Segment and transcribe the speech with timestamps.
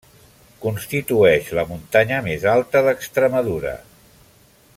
[0.63, 3.79] Constitueix la muntanya més alta d'Extremadura.